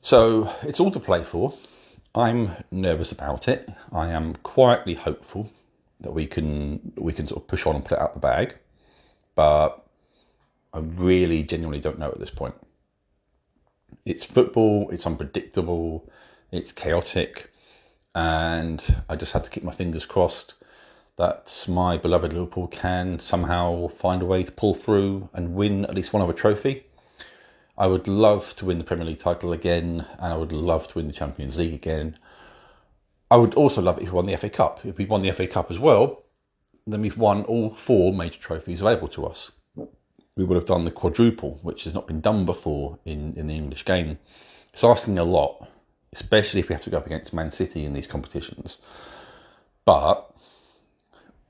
So 0.02 0.54
it's 0.62 0.80
all 0.80 0.92
to 0.92 1.00
play 1.00 1.24
for. 1.24 1.54
I'm 2.16 2.52
nervous 2.72 3.12
about 3.12 3.48
it. 3.48 3.70
I 3.92 4.12
am 4.12 4.36
quietly 4.36 4.94
hopeful 4.94 5.52
that 6.02 6.14
we 6.14 6.28
can 6.28 6.94
we 6.96 7.14
can 7.14 7.28
sort 7.28 7.42
of 7.42 7.48
push 7.48 7.66
on 7.66 7.76
and 7.76 7.86
put 7.86 7.98
it 7.98 8.02
out 8.02 8.14
the 8.14 8.20
bag, 8.20 8.56
but 9.36 9.84
I 10.74 10.80
really 10.80 11.44
genuinely 11.44 11.80
don't 11.80 12.00
know 12.00 12.10
at 12.10 12.20
this 12.20 12.30
point. 12.30 12.56
It's 14.06 14.24
football. 14.24 14.90
It's 14.92 15.06
unpredictable. 15.06 16.10
It's 16.52 16.72
chaotic, 16.72 17.52
and 18.16 18.84
I 19.10 19.16
just 19.16 19.34
have 19.34 19.44
to 19.44 19.50
keep 19.50 19.64
my 19.64 19.74
fingers 19.74 20.06
crossed 20.06 20.54
that 21.18 21.66
my 21.68 21.98
beloved 21.98 22.32
Liverpool 22.32 22.68
can 22.68 23.20
somehow 23.20 23.88
find 23.88 24.22
a 24.22 24.26
way 24.26 24.44
to 24.44 24.52
pull 24.52 24.76
through 24.76 25.30
and 25.34 25.56
win 25.56 25.84
at 25.86 25.96
least 25.96 26.14
one 26.14 26.22
other 26.22 26.32
trophy. 26.32 26.86
I 27.76 27.88
would 27.88 28.08
love 28.08 28.56
to 28.58 28.66
win 28.66 28.78
the 28.78 28.84
Premier 28.84 29.06
League 29.06 29.20
title 29.20 29.52
again, 29.52 30.06
and 30.20 30.34
I 30.34 30.38
would 30.38 30.52
love 30.52 30.88
to 30.90 31.00
win 31.00 31.08
the 31.08 31.14
Champions 31.14 31.58
League 31.58 31.74
again. 31.74 32.18
I 33.30 33.36
would 33.36 33.56
also 33.56 33.82
love 33.82 33.98
it 33.98 34.04
if 34.04 34.12
we 34.12 34.16
won 34.16 34.26
the 34.26 34.38
FA 34.38 34.50
Cup. 34.50 34.86
If 34.86 34.98
we 34.98 35.06
won 35.06 35.22
the 35.22 35.32
FA 35.32 35.48
Cup 35.48 35.70
as 35.70 35.80
well, 35.80 36.24
then 36.86 37.02
we've 37.02 37.18
won 37.18 37.44
all 37.44 37.74
four 37.74 38.14
major 38.14 38.40
trophies 38.40 38.82
available 38.82 39.10
to 39.10 39.26
us. 39.26 39.52
We 40.36 40.46
would 40.46 40.56
have 40.56 40.66
done 40.66 40.86
the 40.86 40.92
quadruple, 40.92 41.60
which 41.62 41.84
has 41.84 41.94
not 41.94 42.08
been 42.08 42.22
done 42.22 42.46
before 42.46 43.00
in, 43.06 43.34
in 43.34 43.48
the 43.48 43.56
English 43.56 43.86
game. 43.86 44.20
It's 44.72 44.84
asking 44.84 45.18
a 45.18 45.24
lot, 45.24 45.68
especially 46.14 46.60
if 46.60 46.70
we 46.70 46.74
have 46.74 46.84
to 46.84 46.90
go 46.90 46.98
up 46.98 47.06
against 47.06 47.34
Man 47.34 47.52
City 47.52 47.84
in 47.84 47.94
these 47.94 48.08
competitions. 48.08 48.78
But 49.84 50.34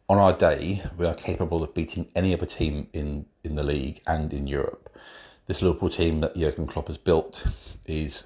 on 0.09 0.17
our 0.17 0.33
day, 0.33 0.83
we 0.97 1.05
are 1.05 1.13
capable 1.13 1.63
of 1.63 1.73
beating 1.73 2.09
any 2.15 2.33
other 2.33 2.45
team 2.45 2.87
in, 2.93 3.25
in 3.43 3.55
the 3.55 3.63
league 3.63 4.01
and 4.07 4.33
in 4.33 4.47
Europe 4.47 4.87
this 5.47 5.61
Liverpool 5.61 5.89
team 5.89 6.19
that 6.19 6.35
Jurgen 6.35 6.67
Klopp 6.67 6.87
has 6.87 6.97
built 6.97 7.45
is 7.85 8.25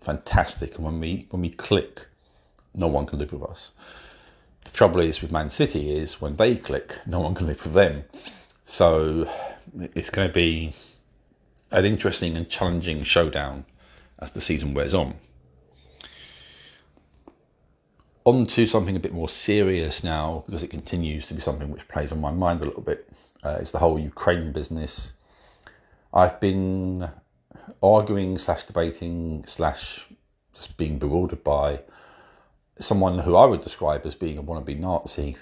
fantastic. 0.00 0.74
And 0.74 0.84
when 0.84 1.00
we 1.00 1.26
when 1.30 1.40
we 1.40 1.50
click, 1.50 2.06
no 2.76 2.86
one 2.86 3.06
can 3.06 3.18
live 3.18 3.32
with 3.32 3.42
us. 3.42 3.72
The 4.64 4.70
trouble 4.70 5.00
is 5.00 5.22
with 5.22 5.32
Man 5.32 5.50
City 5.50 5.96
is 5.96 6.20
when 6.20 6.36
they 6.36 6.56
click, 6.56 6.98
no 7.06 7.20
one 7.20 7.34
can 7.34 7.46
live 7.46 7.62
with 7.64 7.72
them. 7.72 8.04
So 8.64 9.28
it's 9.94 10.10
going 10.10 10.28
to 10.28 10.34
be 10.34 10.74
an 11.70 11.84
interesting 11.84 12.36
and 12.36 12.48
challenging 12.48 13.02
showdown 13.04 13.64
as 14.18 14.30
the 14.30 14.40
season 14.40 14.74
wears 14.74 14.94
on. 14.94 15.14
On 18.24 18.46
to 18.46 18.66
something 18.66 18.96
a 18.96 19.00
bit 19.00 19.12
more 19.12 19.28
serious 19.28 20.02
now, 20.02 20.42
because 20.46 20.62
it 20.62 20.68
continues 20.68 21.26
to 21.28 21.34
be 21.34 21.40
something 21.40 21.70
which 21.70 21.86
plays 21.86 22.10
on 22.10 22.20
my 22.20 22.32
mind 22.32 22.60
a 22.60 22.64
little 22.64 22.82
bit. 22.82 23.08
Uh, 23.42 23.58
it's 23.60 23.70
the 23.70 23.78
whole 23.78 23.98
Ukraine 23.98 24.50
business 24.52 25.12
I've 26.16 26.40
been 26.40 27.10
arguing 27.82 28.38
slash 28.38 28.62
debating 28.62 29.44
slash 29.46 30.06
just 30.54 30.74
being 30.78 30.98
bewildered 30.98 31.44
by 31.44 31.80
someone 32.78 33.18
who 33.20 33.36
I 33.36 33.46
would 33.46 33.62
describe 33.62 34.04
as 34.04 34.14
being 34.14 34.38
a 34.38 34.42
wannabe 34.42 34.78
Nazi 34.78 35.36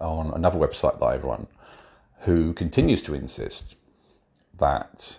on 0.00 0.32
another 0.34 0.58
website 0.58 0.98
that 0.98 1.04
I 1.04 1.16
run, 1.16 1.46
who 2.20 2.52
continues 2.52 3.02
to 3.02 3.14
insist 3.14 3.76
that 4.58 5.18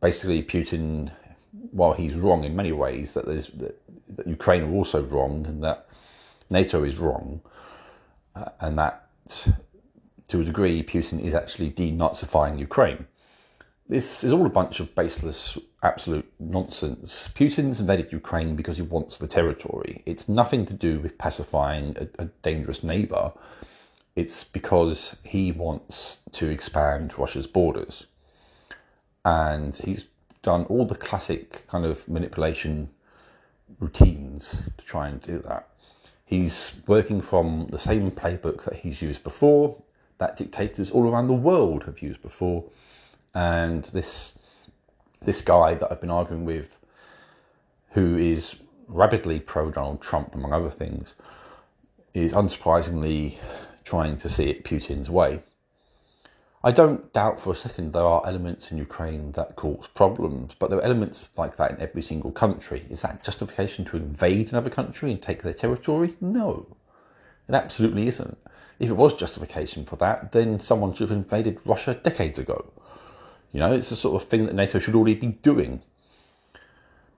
basically 0.00 0.42
Putin, 0.42 1.10
while 1.70 1.92
he's 1.92 2.14
wrong 2.14 2.44
in 2.44 2.54
many 2.54 2.72
ways, 2.72 3.14
that 3.14 3.26
there's 3.26 3.48
that, 3.48 3.80
that 4.08 4.26
Ukraine 4.26 4.64
are 4.64 4.72
also 4.72 5.02
wrong 5.02 5.46
and 5.46 5.62
that 5.62 5.88
NATO 6.50 6.84
is 6.84 6.98
wrong, 6.98 7.40
uh, 8.34 8.50
and 8.60 8.78
that 8.78 9.08
to 10.28 10.40
a 10.40 10.44
degree 10.44 10.82
Putin 10.82 11.20
is 11.20 11.34
actually 11.34 11.70
denazifying 11.70 12.58
Ukraine. 12.58 13.06
This 13.92 14.24
is 14.24 14.32
all 14.32 14.46
a 14.46 14.48
bunch 14.48 14.80
of 14.80 14.94
baseless, 14.94 15.58
absolute 15.82 16.26
nonsense. 16.40 17.28
Putin's 17.34 17.78
invaded 17.78 18.10
Ukraine 18.10 18.56
because 18.56 18.78
he 18.78 18.82
wants 18.82 19.18
the 19.18 19.26
territory. 19.26 20.02
It's 20.06 20.30
nothing 20.30 20.64
to 20.64 20.72
do 20.72 20.98
with 20.98 21.18
pacifying 21.18 21.94
a, 21.98 22.22
a 22.22 22.24
dangerous 22.40 22.82
neighbour. 22.82 23.32
It's 24.16 24.44
because 24.44 25.16
he 25.24 25.52
wants 25.52 26.16
to 26.30 26.48
expand 26.48 27.18
Russia's 27.18 27.46
borders. 27.46 28.06
And 29.26 29.76
he's 29.76 30.06
done 30.42 30.64
all 30.70 30.86
the 30.86 30.94
classic 30.94 31.66
kind 31.66 31.84
of 31.84 32.08
manipulation 32.08 32.88
routines 33.78 34.70
to 34.78 34.84
try 34.86 35.08
and 35.08 35.20
do 35.20 35.36
that. 35.40 35.68
He's 36.24 36.80
working 36.86 37.20
from 37.20 37.66
the 37.70 37.78
same 37.78 38.10
playbook 38.10 38.64
that 38.64 38.76
he's 38.76 39.02
used 39.02 39.22
before, 39.22 39.76
that 40.16 40.36
dictators 40.36 40.90
all 40.90 41.12
around 41.12 41.26
the 41.26 41.34
world 41.34 41.84
have 41.84 42.00
used 42.00 42.22
before 42.22 42.64
and 43.34 43.84
this 43.84 44.32
this 45.20 45.40
guy 45.40 45.74
that 45.74 45.90
I've 45.90 46.00
been 46.00 46.10
arguing 46.10 46.44
with, 46.44 46.78
who 47.90 48.16
is 48.16 48.56
rapidly 48.88 49.38
pro 49.38 49.70
Donald 49.70 50.02
Trump, 50.02 50.34
among 50.34 50.52
other 50.52 50.70
things, 50.70 51.14
is 52.12 52.32
unsurprisingly 52.32 53.36
trying 53.84 54.16
to 54.18 54.28
see 54.28 54.50
it 54.50 54.64
Putin's 54.64 55.08
way. 55.08 55.42
I 56.64 56.70
don't 56.70 57.12
doubt 57.12 57.40
for 57.40 57.52
a 57.52 57.56
second 57.56 57.92
there 57.92 58.04
are 58.04 58.22
elements 58.24 58.70
in 58.70 58.78
Ukraine 58.78 59.32
that 59.32 59.56
cause 59.56 59.88
problems, 59.94 60.54
but 60.56 60.70
there 60.70 60.78
are 60.78 60.84
elements 60.84 61.30
like 61.36 61.56
that 61.56 61.72
in 61.72 61.80
every 61.80 62.02
single 62.02 62.30
country. 62.30 62.84
Is 62.88 63.02
that 63.02 63.24
justification 63.24 63.84
to 63.86 63.96
invade 63.96 64.50
another 64.50 64.70
country 64.70 65.10
and 65.10 65.20
take 65.20 65.42
their 65.42 65.54
territory? 65.54 66.14
No, 66.20 66.66
it 67.48 67.54
absolutely 67.54 68.06
isn't. 68.06 68.38
If 68.78 68.90
it 68.90 68.96
was 68.96 69.14
justification 69.14 69.84
for 69.84 69.96
that, 69.96 70.30
then 70.30 70.60
someone 70.60 70.94
should 70.94 71.10
have 71.10 71.18
invaded 71.18 71.60
Russia 71.64 71.94
decades 71.94 72.38
ago. 72.38 72.72
You 73.52 73.60
know, 73.60 73.72
it's 73.72 73.90
the 73.90 73.96
sort 73.96 74.20
of 74.20 74.28
thing 74.28 74.46
that 74.46 74.54
NATO 74.54 74.78
should 74.78 74.94
already 74.94 75.14
be 75.14 75.28
doing. 75.28 75.82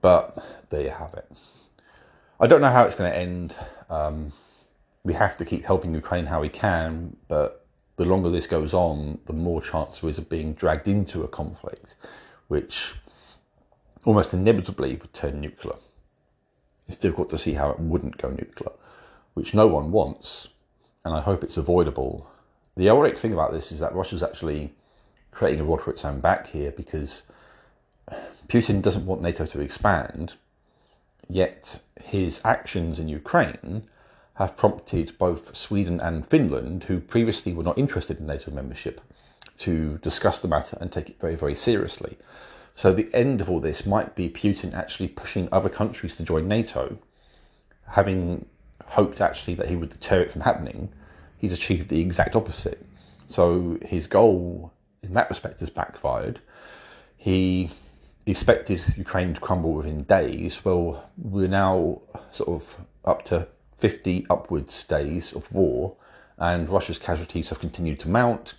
But 0.01 0.37
there 0.69 0.81
you 0.81 0.89
have 0.89 1.13
it. 1.13 1.31
I 2.39 2.47
don't 2.47 2.61
know 2.61 2.69
how 2.69 2.83
it's 2.83 2.95
going 2.95 3.11
to 3.11 3.17
end. 3.17 3.55
Um, 3.89 4.33
we 5.03 5.13
have 5.13 5.37
to 5.37 5.45
keep 5.45 5.63
helping 5.63 5.93
Ukraine 5.93 6.25
how 6.25 6.41
we 6.41 6.49
can, 6.49 7.15
but 7.27 7.65
the 7.95 8.05
longer 8.05 8.29
this 8.29 8.47
goes 8.47 8.73
on, 8.73 9.19
the 9.25 9.33
more 9.33 9.61
chance 9.61 9.99
there 9.99 10.09
is 10.09 10.17
of 10.17 10.29
being 10.29 10.53
dragged 10.53 10.87
into 10.87 11.23
a 11.23 11.27
conflict, 11.27 11.95
which 12.49 12.93
almost 14.03 14.33
inevitably 14.33 14.95
would 14.97 15.13
turn 15.13 15.39
nuclear. 15.39 15.75
It's 16.87 16.97
difficult 16.97 17.29
to 17.29 17.37
see 17.37 17.53
how 17.53 17.71
it 17.71 17.79
wouldn't 17.79 18.17
go 18.17 18.29
nuclear, 18.29 18.73
which 19.33 19.53
no 19.53 19.67
one 19.67 19.91
wants, 19.91 20.49
and 21.05 21.15
I 21.15 21.21
hope 21.21 21.43
it's 21.43 21.57
avoidable. 21.57 22.29
The 22.75 22.89
ironic 22.89 23.17
thing 23.17 23.33
about 23.33 23.53
this 23.53 23.71
is 23.71 23.79
that 23.79 23.95
Russia's 23.95 24.21
actually 24.21 24.73
creating 25.35 25.59
a 25.59 25.63
rod 25.65 25.81
for 25.81 25.91
its 25.91 26.05
own 26.05 26.19
back 26.21 26.47
here 26.47 26.71
because 26.71 27.23
Putin 28.47 28.81
doesn't 28.81 29.05
want 29.05 29.21
NATO 29.21 29.45
to 29.45 29.59
expand, 29.59 30.35
yet 31.27 31.81
his 32.01 32.39
actions 32.45 32.99
in 32.99 33.09
Ukraine 33.09 33.83
have 34.35 34.57
prompted 34.57 35.17
both 35.17 35.55
Sweden 35.55 35.99
and 35.99 36.25
Finland, 36.25 36.85
who 36.85 36.99
previously 36.99 37.53
were 37.53 37.63
not 37.63 37.77
interested 37.77 38.19
in 38.19 38.25
NATO 38.25 38.49
membership, 38.49 39.01
to 39.59 39.97
discuss 39.99 40.39
the 40.39 40.47
matter 40.47 40.77
and 40.79 40.91
take 40.91 41.09
it 41.09 41.19
very, 41.19 41.35
very 41.35 41.55
seriously. 41.55 42.17
So 42.73 42.93
the 42.93 43.13
end 43.13 43.41
of 43.41 43.49
all 43.49 43.59
this 43.59 43.85
might 43.85 44.15
be 44.15 44.29
Putin 44.29 44.73
actually 44.73 45.09
pushing 45.09 45.49
other 45.51 45.69
countries 45.69 46.15
to 46.17 46.23
join 46.23 46.47
NATO, 46.47 46.97
having 47.87 48.45
hoped 48.85 49.19
actually 49.19 49.55
that 49.55 49.67
he 49.67 49.75
would 49.75 49.89
deter 49.89 50.21
it 50.21 50.31
from 50.31 50.41
happening. 50.41 50.89
He's 51.37 51.53
achieved 51.53 51.89
the 51.89 52.01
exact 52.01 52.35
opposite. 52.35 52.85
So 53.27 53.77
his 53.81 54.07
goal 54.07 54.71
in 55.05 55.13
that 55.13 55.29
respect 55.29 55.59
has 55.59 55.69
backfired. 55.69 56.39
He 57.17 57.71
expected 58.25 58.81
Ukraine 58.97 59.33
to 59.33 59.41
crumble 59.41 59.73
within 59.73 60.03
days. 60.03 60.65
Well, 60.65 61.09
we're 61.17 61.47
now 61.47 62.01
sort 62.31 62.49
of 62.49 62.75
up 63.05 63.23
to 63.25 63.47
50 63.77 64.25
upwards 64.29 64.83
days 64.83 65.33
of 65.33 65.51
war, 65.53 65.95
and 66.37 66.69
Russia's 66.69 66.99
casualties 66.99 67.49
have 67.49 67.59
continued 67.59 67.99
to 67.99 68.09
mount. 68.09 68.55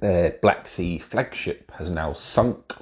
Their 0.00 0.32
Black 0.42 0.66
Sea 0.66 0.98
flagship 0.98 1.70
has 1.72 1.90
now 1.90 2.12
sunk, 2.12 2.72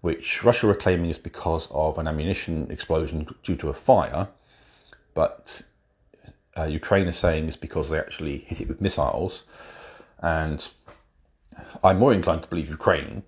which 0.00 0.44
Russia 0.44 0.68
are 0.68 0.74
claiming 0.74 1.10
is 1.10 1.18
because 1.18 1.68
of 1.70 1.98
an 1.98 2.06
ammunition 2.06 2.70
explosion 2.70 3.26
due 3.42 3.56
to 3.56 3.68
a 3.68 3.72
fire, 3.72 4.28
but 5.14 5.62
uh, 6.56 6.64
Ukraine 6.64 7.06
is 7.06 7.16
saying 7.16 7.46
it's 7.46 7.56
because 7.56 7.90
they 7.90 7.98
actually 7.98 8.38
hit 8.38 8.60
it 8.60 8.68
with 8.68 8.80
missiles. 8.80 9.44
And 10.20 10.66
I'm 11.82 11.98
more 11.98 12.12
inclined 12.12 12.42
to 12.42 12.48
believe 12.48 12.68
Ukraine. 12.68 13.22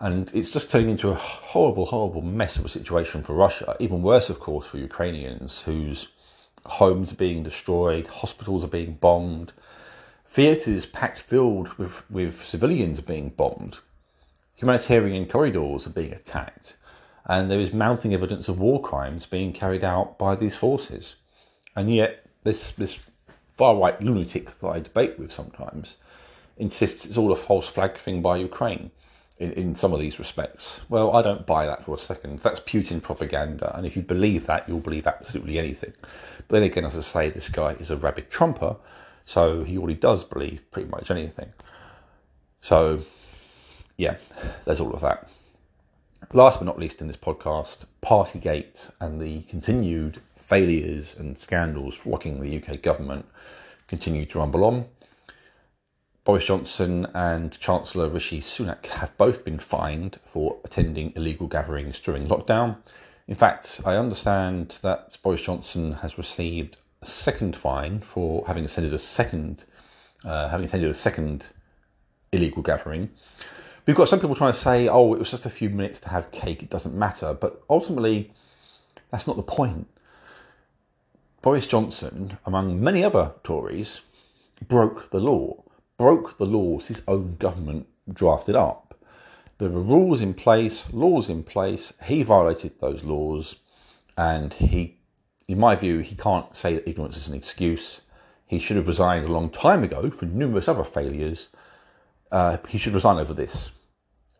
And 0.00 0.30
it's 0.34 0.52
just 0.52 0.70
turning 0.70 0.90
into 0.90 1.10
a 1.10 1.14
horrible, 1.14 1.86
horrible 1.86 2.22
mess 2.22 2.58
of 2.58 2.64
a 2.64 2.68
situation 2.68 3.22
for 3.22 3.34
Russia. 3.34 3.76
Even 3.78 4.02
worse, 4.02 4.28
of 4.28 4.40
course, 4.40 4.66
for 4.66 4.78
Ukrainians 4.78 5.62
whose 5.62 6.08
homes 6.66 7.12
are 7.12 7.16
being 7.16 7.42
destroyed, 7.42 8.06
hospitals 8.06 8.64
are 8.64 8.68
being 8.68 8.94
bombed, 8.94 9.52
theatres 10.24 10.86
packed 10.86 11.18
filled 11.18 11.68
with, 11.74 12.08
with 12.10 12.44
civilians 12.44 12.98
are 12.98 13.02
being 13.02 13.28
bombed, 13.28 13.78
humanitarian 14.56 15.26
corridors 15.26 15.86
are 15.86 15.90
being 15.90 16.12
attacked, 16.12 16.76
and 17.26 17.50
there 17.50 17.60
is 17.60 17.72
mounting 17.72 18.14
evidence 18.14 18.48
of 18.48 18.58
war 18.58 18.82
crimes 18.82 19.26
being 19.26 19.52
carried 19.52 19.84
out 19.84 20.18
by 20.18 20.34
these 20.34 20.56
forces. 20.56 21.16
And 21.76 21.88
yet, 21.88 22.26
this, 22.42 22.72
this 22.72 22.98
far 23.56 23.76
right 23.76 24.00
lunatic 24.02 24.50
that 24.58 24.68
I 24.68 24.80
debate 24.80 25.18
with 25.18 25.32
sometimes 25.32 25.96
insists 26.56 27.04
it's 27.04 27.16
all 27.16 27.32
a 27.32 27.36
false 27.36 27.68
flag 27.68 27.96
thing 27.96 28.22
by 28.22 28.36
Ukraine 28.36 28.90
in, 29.38 29.52
in 29.52 29.74
some 29.74 29.92
of 29.92 30.00
these 30.00 30.18
respects. 30.18 30.80
Well, 30.88 31.16
I 31.16 31.22
don't 31.22 31.46
buy 31.46 31.66
that 31.66 31.82
for 31.82 31.94
a 31.94 31.98
second. 31.98 32.40
That's 32.40 32.60
Putin 32.60 33.02
propaganda, 33.02 33.76
and 33.76 33.86
if 33.86 33.96
you 33.96 34.02
believe 34.02 34.46
that, 34.46 34.68
you'll 34.68 34.80
believe 34.80 35.06
absolutely 35.06 35.58
anything. 35.58 35.92
But 36.02 36.48
then 36.48 36.62
again, 36.62 36.84
as 36.84 36.96
I 36.96 37.00
say, 37.00 37.30
this 37.30 37.48
guy 37.48 37.72
is 37.72 37.90
a 37.90 37.96
rabid 37.96 38.30
trumper, 38.30 38.76
so 39.24 39.64
he 39.64 39.78
already 39.78 39.94
does 39.94 40.22
believe 40.22 40.70
pretty 40.70 40.88
much 40.88 41.10
anything. 41.10 41.52
So, 42.60 43.00
yeah, 43.96 44.16
there's 44.64 44.80
all 44.80 44.92
of 44.92 45.00
that. 45.00 45.28
Last 46.32 46.60
but 46.60 46.64
not 46.64 46.78
least 46.78 47.00
in 47.00 47.06
this 47.06 47.16
podcast, 47.16 47.84
Partygate 48.02 48.90
and 49.00 49.20
the 49.20 49.42
continued 49.42 50.20
failures 50.36 51.14
and 51.18 51.38
scandals 51.38 52.00
rocking 52.04 52.40
the 52.40 52.56
UK 52.56 52.80
government 52.82 53.24
continue 53.88 54.24
to 54.26 54.38
rumble 54.38 54.64
on. 54.64 54.86
Boris 56.24 56.46
Johnson 56.46 57.06
and 57.12 57.52
Chancellor 57.60 58.08
Rishi 58.08 58.40
Sunak 58.40 58.86
have 58.86 59.14
both 59.18 59.44
been 59.44 59.58
fined 59.58 60.16
for 60.22 60.56
attending 60.64 61.12
illegal 61.16 61.46
gatherings 61.46 62.00
during 62.00 62.26
lockdown. 62.26 62.78
In 63.28 63.34
fact, 63.34 63.82
I 63.84 63.96
understand 63.96 64.78
that 64.80 65.18
Boris 65.22 65.42
Johnson 65.42 65.92
has 66.00 66.16
received 66.16 66.78
a 67.02 67.06
second 67.06 67.54
fine 67.54 68.00
for 68.00 68.42
having 68.46 68.64
attended 68.64 68.94
a 68.94 68.98
second, 68.98 69.64
uh, 70.24 70.48
having 70.48 70.64
attended 70.64 70.88
a 70.90 70.94
second 70.94 71.48
illegal 72.32 72.62
gathering. 72.62 73.10
We've 73.84 73.94
got 73.94 74.08
some 74.08 74.18
people 74.18 74.34
trying 74.34 74.54
to 74.54 74.58
say, 74.58 74.88
"Oh, 74.88 75.12
it 75.12 75.18
was 75.18 75.30
just 75.30 75.44
a 75.44 75.50
few 75.50 75.68
minutes 75.68 76.00
to 76.00 76.08
have 76.08 76.30
cake; 76.30 76.62
it 76.62 76.70
doesn't 76.70 76.94
matter." 76.94 77.34
But 77.34 77.62
ultimately, 77.68 78.32
that's 79.10 79.26
not 79.26 79.36
the 79.36 79.42
point. 79.42 79.88
Boris 81.42 81.66
Johnson, 81.66 82.38
among 82.46 82.82
many 82.82 83.04
other 83.04 83.32
Tories, 83.42 84.00
broke 84.66 85.10
the 85.10 85.20
law 85.20 85.64
broke 85.96 86.38
the 86.38 86.46
laws 86.46 86.88
his 86.88 87.02
own 87.06 87.36
government 87.36 87.86
drafted 88.12 88.54
up. 88.54 88.94
There 89.58 89.70
were 89.70 89.82
rules 89.82 90.20
in 90.20 90.34
place, 90.34 90.92
laws 90.92 91.28
in 91.28 91.44
place. 91.44 91.92
He 92.04 92.22
violated 92.22 92.80
those 92.80 93.04
laws, 93.04 93.56
and 94.16 94.52
he, 94.52 94.98
in 95.46 95.60
my 95.60 95.76
view, 95.76 96.00
he 96.00 96.16
can't 96.16 96.54
say 96.56 96.74
that 96.74 96.88
ignorance 96.88 97.16
is 97.16 97.28
an 97.28 97.34
excuse. 97.34 98.00
He 98.46 98.58
should 98.58 98.76
have 98.76 98.88
resigned 98.88 99.28
a 99.28 99.32
long 99.32 99.50
time 99.50 99.84
ago 99.84 100.10
for 100.10 100.26
numerous 100.26 100.68
other 100.68 100.84
failures. 100.84 101.48
Uh, 102.32 102.58
he 102.68 102.78
should 102.78 102.94
resign 102.94 103.18
over 103.18 103.32
this. 103.32 103.70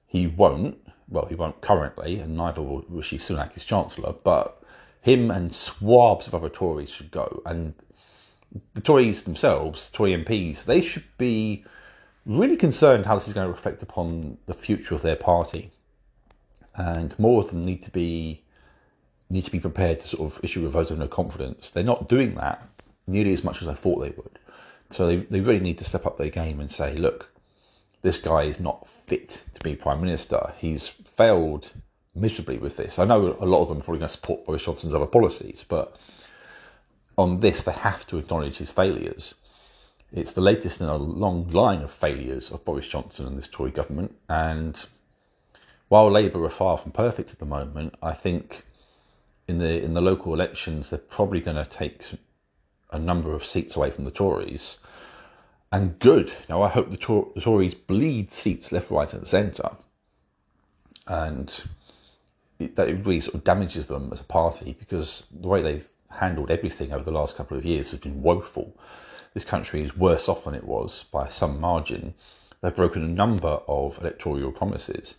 He 0.06 0.26
won't. 0.26 0.78
Well, 1.08 1.26
he 1.26 1.34
won't 1.34 1.60
currently, 1.60 2.18
and 2.18 2.36
neither 2.36 2.62
will 2.62 2.84
Rishi 2.88 3.18
Sunak 3.18 3.56
as 3.56 3.64
Chancellor. 3.64 4.14
But 4.24 4.62
him 5.00 5.30
and 5.30 5.54
swabs 5.54 6.26
of 6.26 6.34
other 6.34 6.48
Tories 6.48 6.90
should 6.90 7.10
go. 7.10 7.42
And 7.46 7.74
the 8.72 8.80
Tories 8.80 9.22
themselves, 9.22 9.90
Tory 9.92 10.12
MPs, 10.12 10.64
they 10.64 10.80
should 10.80 11.04
be 11.18 11.64
really 12.26 12.56
concerned 12.56 13.06
how 13.06 13.16
this 13.16 13.28
is 13.28 13.34
going 13.34 13.46
to 13.46 13.52
reflect 13.52 13.82
upon 13.82 14.38
the 14.46 14.54
future 14.54 14.94
of 14.94 15.02
their 15.02 15.16
party, 15.16 15.70
and 16.76 17.18
more 17.18 17.42
of 17.42 17.50
them 17.50 17.64
need 17.64 17.82
to 17.82 17.90
be 17.90 18.42
need 19.30 19.44
to 19.44 19.50
be 19.50 19.60
prepared 19.60 19.98
to 19.98 20.08
sort 20.08 20.30
of 20.30 20.44
issue 20.44 20.66
a 20.66 20.68
vote 20.68 20.90
of 20.90 20.98
no 20.98 21.08
confidence. 21.08 21.70
They're 21.70 21.82
not 21.82 22.08
doing 22.08 22.34
that 22.34 22.62
nearly 23.06 23.32
as 23.32 23.42
much 23.42 23.62
as 23.62 23.68
I 23.68 23.74
thought 23.74 23.98
they 24.00 24.10
would. 24.10 24.38
So 24.90 25.06
they, 25.06 25.16
they 25.16 25.40
really 25.40 25.60
need 25.60 25.78
to 25.78 25.84
step 25.84 26.06
up 26.06 26.18
their 26.18 26.28
game 26.28 26.60
and 26.60 26.70
say, 26.70 26.94
look, 26.94 27.32
this 28.02 28.18
guy 28.18 28.44
is 28.44 28.60
not 28.60 28.86
fit 28.86 29.42
to 29.54 29.60
be 29.60 29.74
prime 29.74 30.00
minister. 30.00 30.52
He's 30.58 30.88
failed 30.88 31.72
miserably 32.14 32.58
with 32.58 32.76
this. 32.76 32.98
I 32.98 33.04
know 33.04 33.36
a 33.40 33.46
lot 33.46 33.62
of 33.62 33.68
them 33.68 33.78
are 33.78 33.82
probably 33.82 34.00
going 34.00 34.08
to 34.08 34.14
support 34.14 34.44
Boris 34.44 34.64
Johnson's 34.64 34.94
other 34.94 35.06
policies, 35.06 35.64
but 35.68 35.96
on 37.16 37.40
this, 37.40 37.62
they 37.62 37.72
have 37.72 38.06
to 38.08 38.18
acknowledge 38.18 38.58
his 38.58 38.70
failures. 38.70 39.34
It's 40.12 40.32
the 40.32 40.40
latest 40.40 40.80
in 40.80 40.86
a 40.86 40.96
long 40.96 41.48
line 41.50 41.82
of 41.82 41.90
failures 41.90 42.50
of 42.50 42.64
Boris 42.64 42.88
Johnson 42.88 43.26
and 43.26 43.36
this 43.36 43.48
Tory 43.48 43.70
government. 43.70 44.14
And 44.28 44.84
while 45.88 46.10
Labour 46.10 46.44
are 46.44 46.50
far 46.50 46.76
from 46.76 46.92
perfect 46.92 47.32
at 47.32 47.38
the 47.38 47.44
moment, 47.44 47.94
I 48.02 48.12
think 48.12 48.64
in 49.46 49.58
the 49.58 49.82
in 49.82 49.94
the 49.94 50.00
local 50.00 50.32
elections 50.32 50.88
they're 50.90 50.98
probably 50.98 51.40
going 51.40 51.56
to 51.56 51.64
take 51.68 52.02
a 52.90 52.98
number 52.98 53.32
of 53.32 53.44
seats 53.44 53.76
away 53.76 53.90
from 53.90 54.04
the 54.04 54.10
Tories. 54.10 54.78
And 55.72 55.98
good. 55.98 56.32
Now 56.48 56.62
I 56.62 56.68
hope 56.68 56.90
the, 56.90 56.96
Tor- 56.96 57.32
the 57.34 57.40
Tories 57.40 57.74
bleed 57.74 58.30
seats 58.30 58.70
left, 58.70 58.90
right, 58.92 59.12
and 59.12 59.26
centre. 59.26 59.70
And 61.08 61.62
it, 62.60 62.76
that 62.76 62.88
it 62.88 63.04
really 63.04 63.20
sort 63.20 63.34
of 63.34 63.44
damages 63.44 63.88
them 63.88 64.10
as 64.12 64.20
a 64.20 64.24
party 64.24 64.76
because 64.78 65.24
the 65.32 65.48
way 65.48 65.60
they've 65.60 65.88
handled 66.16 66.50
everything 66.50 66.92
over 66.92 67.04
the 67.04 67.12
last 67.12 67.36
couple 67.36 67.56
of 67.56 67.64
years 67.64 67.90
has 67.90 68.00
been 68.00 68.22
woeful. 68.22 68.76
This 69.34 69.44
country 69.44 69.82
is 69.82 69.96
worse 69.96 70.28
off 70.28 70.44
than 70.44 70.54
it 70.54 70.64
was 70.64 71.04
by 71.04 71.28
some 71.28 71.60
margin. 71.60 72.14
They've 72.60 72.74
broken 72.74 73.02
a 73.02 73.08
number 73.08 73.60
of 73.68 73.98
electoral 73.98 74.52
promises. 74.52 75.16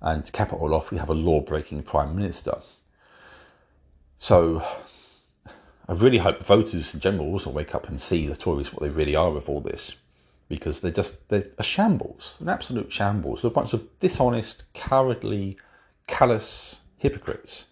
And 0.00 0.24
to 0.24 0.32
cap 0.32 0.52
it 0.52 0.56
all 0.56 0.74
off, 0.74 0.90
we 0.90 0.98
have 0.98 1.08
a 1.08 1.14
law 1.14 1.40
breaking 1.40 1.84
Prime 1.84 2.14
Minister. 2.14 2.58
So 4.18 4.64
I 5.88 5.92
really 5.92 6.18
hope 6.18 6.44
voters 6.44 6.92
in 6.92 7.00
general 7.00 7.28
also 7.28 7.50
wake 7.50 7.74
up 7.74 7.88
and 7.88 8.00
see 8.00 8.26
the 8.26 8.36
Tories 8.36 8.72
what 8.72 8.82
they 8.82 8.90
really 8.90 9.16
are 9.16 9.30
with 9.30 9.48
all 9.48 9.60
this. 9.60 9.96
Because 10.48 10.80
they're 10.80 10.92
just 10.92 11.28
they're 11.28 11.44
a 11.58 11.62
shambles, 11.62 12.36
an 12.40 12.48
absolute 12.48 12.92
shambles. 12.92 13.42
They're 13.42 13.50
a 13.50 13.54
bunch 13.54 13.72
of 13.72 13.98
dishonest, 13.98 14.64
cowardly, 14.74 15.56
callous 16.06 16.80
hypocrites. 16.98 17.66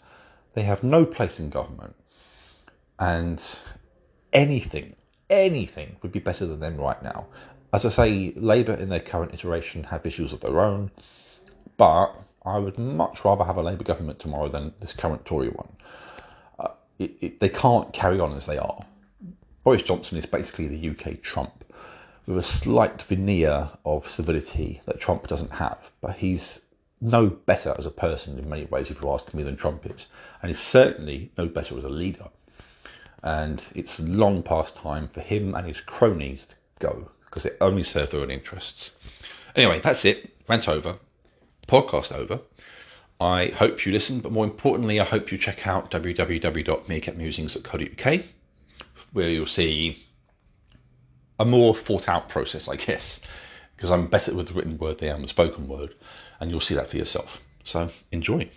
They 0.55 0.63
have 0.63 0.83
no 0.83 1.05
place 1.05 1.39
in 1.39 1.51
government 1.51 1.95
and 3.05 3.59
anything, 4.33 4.97
anything 5.29 5.97
would 6.01 6.11
be 6.11 6.21
better 6.21 6.47
than 6.47 6.61
them 6.61 6.79
right 6.79 7.03
now. 7.03 7.27
As 7.75 7.85
I 7.85 7.91
say, 7.91 8.33
Labour 8.35 8.73
in 8.73 8.89
their 8.89 9.01
current 9.01 9.35
iteration 9.35 9.85
have 9.85 10.07
issues 10.07 10.33
of 10.33 10.41
their 10.41 10.59
own, 10.59 10.91
but 11.77 12.15
I 12.47 12.57
would 12.57 12.79
much 12.79 13.23
rather 13.23 13.45
have 13.45 13.59
a 13.59 13.63
Labour 13.63 13.85
government 13.85 14.21
tomorrow 14.21 14.49
than 14.49 14.73
this 14.81 14.95
current 14.95 15.27
Tory 15.27 15.51
one. 15.51 15.69
Uh, 16.59 16.69
it, 16.99 17.15
it, 17.21 17.41
they 17.41 17.51
can't 17.51 17.93
carry 17.93 18.21
on 18.21 18.33
as 18.33 18.47
they 18.47 18.57
are. 18.57 18.87
Boris 19.65 19.83
Johnson 19.83 20.17
is 20.17 20.25
basically 20.25 20.69
the 20.69 20.89
UK 20.89 21.21
Trump, 21.21 21.63
with 22.25 22.39
a 22.39 22.43
slight 22.43 23.03
veneer 23.03 23.69
of 23.85 24.09
civility 24.09 24.81
that 24.87 24.99
Trump 24.99 25.29
doesn't 25.29 25.53
have, 25.53 25.91
but 26.01 26.17
he's 26.17 26.63
no 27.03 27.27
better 27.27 27.75
as 27.77 27.85
a 27.85 27.91
person 27.91 28.39
in 28.39 28.49
many 28.49 28.65
ways, 28.65 28.91
if 28.91 29.03
you 29.03 29.11
ask 29.11 29.35
me, 29.35 29.43
than 29.43 29.57
Trump 29.57 29.85
is, 29.85 30.07
and 30.41 30.49
he's 30.49 30.59
certainly 30.59 31.31
no 31.37 31.45
better 31.45 31.77
as 31.77 31.85
a 31.85 31.91
leader 31.91 32.31
and 33.25 33.65
it's 33.75 33.99
long 33.99 34.41
past 34.43 34.77
time 34.77 35.09
for 35.09 35.23
him 35.23 35.55
and 35.55 35.67
his 35.67 35.81
cronies 35.81 36.45
to 36.47 36.55
go 36.79 37.11
because 37.25 37.47
it 37.47 37.57
only 37.61 37.83
serves 37.83 38.13
their 38.13 38.21
own 38.21 38.31
interests. 38.31 38.93
Anyway, 39.57 39.81
that's 39.81 40.05
it. 40.05 40.31
Rant 40.47 40.69
over. 40.69 40.99
Podcast 41.67 42.15
over. 42.15 42.39
I 43.21 43.47
hope 43.47 43.85
you 43.87 43.93
listen, 43.93 44.21
but 44.21 44.31
more 44.31 44.45
importantly, 44.45 45.01
I 45.01 45.05
hope 45.05 45.33
you 45.33 45.39
check 45.39 45.67
out 45.67 45.91
www.meerkatmusings.co.uk 45.91 48.25
where 49.13 49.31
you'll 49.31 49.47
see 49.47 50.05
a 51.39 51.45
more 51.45 51.75
thought 51.75 52.09
out 52.09 52.29
process, 52.29 52.69
I 52.69 52.77
guess, 52.77 53.21
because 53.77 53.91
I'm 53.91 54.07
better 54.07 54.33
with 54.35 54.49
the 54.49 54.55
written 54.55 54.77
word 54.77 54.99
than 54.99 55.23
the 55.23 55.29
spoken 55.29 55.67
word, 55.67 55.95
and 56.41 56.51
you'll 56.51 56.61
see 56.61 56.75
that 56.75 56.91
for 56.91 56.99
yourself. 56.99 57.41
So 57.63 57.89
enjoy. 58.13 58.51